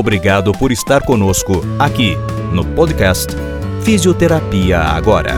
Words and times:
obrigado 0.00 0.50
por 0.52 0.72
estar 0.72 1.04
conosco 1.04 1.60
aqui 1.78 2.16
no 2.54 2.64
podcast 2.74 3.36
Fisioterapia 3.84 4.78
Agora. 4.78 5.32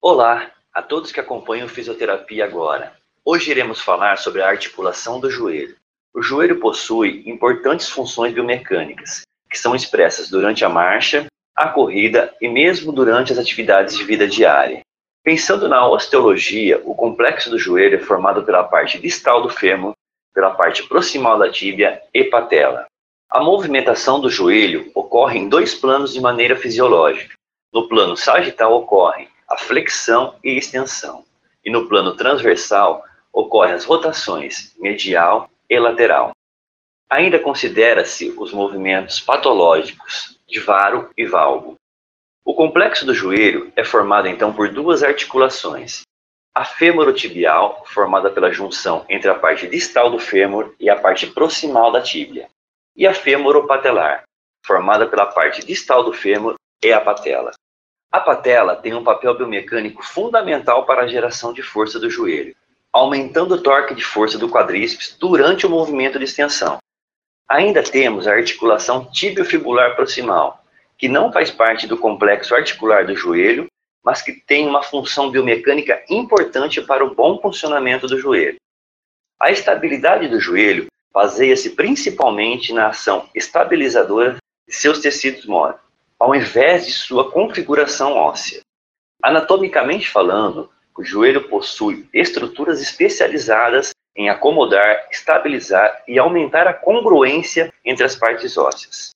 Olá 0.00 0.52
a 0.72 0.80
todos 0.80 1.10
que 1.10 1.18
acompanham 1.18 1.66
Fisioterapia 1.66 2.44
Agora. 2.44 2.92
Hoje 3.24 3.50
iremos 3.50 3.80
falar 3.80 4.18
sobre 4.18 4.40
a 4.40 4.48
articulação 4.48 5.18
do 5.18 5.28
joelho. 5.28 5.74
O 6.14 6.22
joelho 6.22 6.60
possui 6.60 7.24
importantes 7.26 7.88
funções 7.88 8.32
biomecânicas, 8.32 9.22
que 9.50 9.58
são 9.58 9.74
expressas 9.74 10.30
durante 10.30 10.64
a 10.64 10.68
marcha, 10.68 11.26
a 11.56 11.66
corrida 11.70 12.32
e 12.40 12.48
mesmo 12.48 12.92
durante 12.92 13.32
as 13.32 13.38
atividades 13.38 13.96
de 13.96 14.04
vida 14.04 14.28
diária. 14.28 14.82
Pensando 15.24 15.68
na 15.68 15.84
osteologia, 15.88 16.80
o 16.84 16.94
complexo 16.94 17.50
do 17.50 17.58
joelho 17.58 17.96
é 17.96 18.00
formado 18.00 18.44
pela 18.44 18.62
parte 18.62 18.96
distal 18.96 19.42
do 19.42 19.48
fêmur, 19.48 19.92
pela 20.34 20.54
parte 20.54 20.82
proximal 20.88 21.38
da 21.38 21.50
tíbia 21.50 22.02
e 22.12 22.24
patela. 22.24 22.86
A 23.30 23.40
movimentação 23.40 24.20
do 24.20 24.28
joelho 24.28 24.90
ocorre 24.94 25.38
em 25.38 25.48
dois 25.48 25.74
planos 25.74 26.12
de 26.12 26.20
maneira 26.20 26.56
fisiológica. 26.56 27.34
No 27.72 27.88
plano 27.88 28.16
sagital 28.16 28.74
ocorre 28.74 29.28
a 29.48 29.56
flexão 29.56 30.34
e 30.42 30.56
extensão, 30.56 31.24
e 31.64 31.70
no 31.70 31.88
plano 31.88 32.16
transversal 32.16 33.04
ocorrem 33.32 33.74
as 33.74 33.84
rotações 33.84 34.74
medial 34.78 35.48
e 35.68 35.78
lateral. 35.78 36.32
Ainda 37.08 37.38
considera-se 37.38 38.34
os 38.36 38.52
movimentos 38.52 39.20
patológicos 39.20 40.38
de 40.48 40.60
varo 40.60 41.10
e 41.16 41.24
valgo. 41.26 41.76
O 42.44 42.54
complexo 42.54 43.06
do 43.06 43.14
joelho 43.14 43.72
é 43.76 43.84
formado 43.84 44.26
então 44.26 44.52
por 44.52 44.72
duas 44.72 45.02
articulações. 45.02 46.02
A 46.54 46.64
femorotibial, 46.64 47.84
formada 47.86 48.28
pela 48.28 48.52
junção 48.52 49.04
entre 49.08 49.30
a 49.30 49.34
parte 49.34 49.68
distal 49.68 50.10
do 50.10 50.18
fêmur 50.18 50.74
e 50.80 50.90
a 50.90 50.98
parte 50.98 51.28
proximal 51.28 51.92
da 51.92 52.02
tíbia, 52.02 52.48
e 52.96 53.06
a 53.06 53.14
femoropatelar, 53.14 54.24
formada 54.66 55.06
pela 55.06 55.26
parte 55.26 55.64
distal 55.64 56.02
do 56.02 56.12
fêmur 56.12 56.56
e 56.82 56.92
a 56.92 57.00
patela. 57.00 57.52
A 58.10 58.18
patela 58.18 58.74
tem 58.74 58.92
um 58.94 59.04
papel 59.04 59.36
biomecânico 59.36 60.02
fundamental 60.02 60.84
para 60.84 61.02
a 61.02 61.06
geração 61.06 61.52
de 61.52 61.62
força 61.62 62.00
do 62.00 62.10
joelho, 62.10 62.56
aumentando 62.92 63.54
o 63.54 63.62
torque 63.62 63.94
de 63.94 64.02
força 64.02 64.36
do 64.36 64.48
quadríceps 64.48 65.16
durante 65.16 65.64
o 65.64 65.70
movimento 65.70 66.18
de 66.18 66.24
extensão. 66.24 66.78
Ainda 67.48 67.82
temos 67.84 68.26
a 68.26 68.32
articulação 68.32 69.04
tibiofibular 69.12 69.94
proximal, 69.94 70.64
que 70.98 71.08
não 71.08 71.32
faz 71.32 71.52
parte 71.52 71.86
do 71.86 71.96
complexo 71.96 72.54
articular 72.56 73.06
do 73.06 73.14
joelho, 73.14 73.66
mas 74.04 74.22
que 74.22 74.32
tem 74.32 74.66
uma 74.66 74.82
função 74.82 75.30
biomecânica 75.30 76.02
importante 76.08 76.80
para 76.80 77.04
o 77.04 77.14
bom 77.14 77.38
funcionamento 77.40 78.06
do 78.06 78.18
joelho. 78.18 78.56
A 79.38 79.50
estabilidade 79.50 80.28
do 80.28 80.40
joelho 80.40 80.86
baseia-se 81.12 81.70
principalmente 81.70 82.72
na 82.72 82.88
ação 82.88 83.28
estabilizadora 83.34 84.36
de 84.66 84.74
seus 84.74 85.00
tecidos 85.00 85.46
móveis, 85.46 85.80
ao 86.18 86.34
invés 86.34 86.86
de 86.86 86.92
sua 86.92 87.30
configuração 87.30 88.12
óssea. 88.12 88.60
Anatomicamente 89.22 90.08
falando, 90.08 90.70
o 90.96 91.02
joelho 91.02 91.48
possui 91.48 92.06
estruturas 92.12 92.80
especializadas 92.80 93.90
em 94.14 94.28
acomodar, 94.28 95.08
estabilizar 95.10 96.02
e 96.06 96.18
aumentar 96.18 96.66
a 96.66 96.74
congruência 96.74 97.72
entre 97.84 98.04
as 98.04 98.14
partes 98.14 98.56
ósseas. 98.58 99.10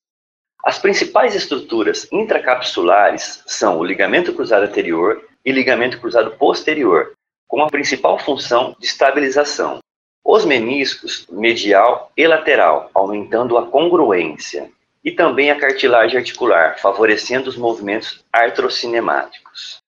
As 0.64 0.78
principais 0.78 1.34
estruturas 1.34 2.08
intracapsulares 2.10 3.42
são 3.46 3.78
o 3.78 3.84
ligamento 3.84 4.32
cruzado 4.32 4.64
anterior 4.64 5.22
e 5.44 5.52
ligamento 5.52 6.00
cruzado 6.00 6.30
posterior, 6.38 7.12
com 7.46 7.62
a 7.62 7.68
principal 7.68 8.18
função 8.18 8.74
de 8.80 8.86
estabilização. 8.86 9.80
Os 10.24 10.46
meniscos 10.46 11.26
medial 11.30 12.10
e 12.16 12.26
lateral, 12.26 12.90
aumentando 12.94 13.58
a 13.58 13.66
congruência, 13.66 14.70
e 15.04 15.12
também 15.12 15.50
a 15.50 15.60
cartilagem 15.60 16.16
articular, 16.16 16.78
favorecendo 16.78 17.50
os 17.50 17.58
movimentos 17.58 18.24
artrocinemáticos. 18.32 19.82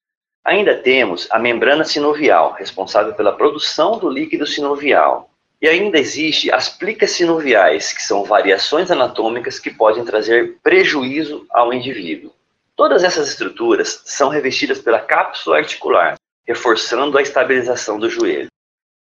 Ainda 0.45 0.77
temos 0.77 1.27
a 1.31 1.39
membrana 1.39 1.85
sinovial, 1.85 2.53
responsável 2.53 3.15
pela 3.15 3.33
produção 3.33 3.99
do 3.99 4.11
líquido 4.11 4.47
sinovial, 4.47 5.31
e 5.61 5.69
ainda 5.69 5.99
existe 5.99 6.53
as 6.53 6.69
plicas 6.69 7.13
sinoviais, 7.13 7.93
que 7.93 8.03
são 8.03 8.25
variações 8.25 8.91
anatômicas 8.91 9.59
que 9.59 9.71
podem 9.71 10.05
trazer 10.05 10.59
prejuízo 10.63 11.47
ao 11.51 11.73
indivíduo. 11.73 12.33
Todas 12.75 13.03
essas 13.03 13.29
estruturas 13.29 14.03
são 14.05 14.29
revestidas 14.29 14.79
pela 14.79 15.01
cápsula 15.01 15.57
articular, 15.57 16.17
reforçando 16.47 17.17
a 17.17 17.23
estabilização 17.23 17.99
do 17.99 18.11
joelho. 18.11 18.49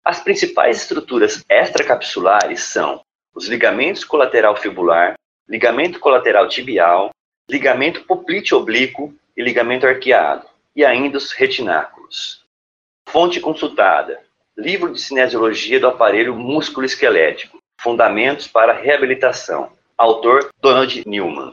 As 0.03 0.19
principais 0.19 0.78
estruturas 0.78 1.44
extracapsulares 1.47 2.63
são 2.63 3.01
os 3.33 3.47
ligamentos 3.47 4.03
colateral 4.03 4.57
fibular, 4.57 5.13
ligamento 5.47 6.00
colateral 6.00 6.50
tibial, 6.50 7.12
ligamento 7.50 8.03
poplíteo 8.03 8.57
oblíquo 8.57 9.13
e 9.38 9.41
ligamento 9.41 9.88
arqueado, 9.88 10.45
e 10.75 10.83
ainda 10.83 11.18
os 11.18 11.31
retináculos. 11.31 12.44
Fonte 13.07 13.39
consultada: 13.39 14.19
Livro 14.57 14.91
de 14.91 15.00
Cinesiologia 15.00 15.79
do 15.79 15.88
Aparelho 15.88 16.35
Músculo-Esquelético. 16.35 17.57
Fundamentos 17.81 18.47
para 18.47 18.73
Reabilitação. 18.73 19.69
Autor 19.97 20.50
Donald 20.62 21.03
Newman. 21.07 21.51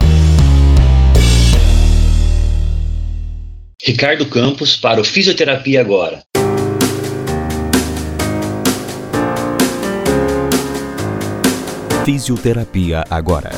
Ricardo 3.80 4.28
Campos 4.28 4.76
para 4.76 5.00
o 5.00 5.04
Fisioterapia 5.04 5.80
Agora. 5.80 6.22
Fisioterapia 12.04 13.04
Agora. 13.08 13.50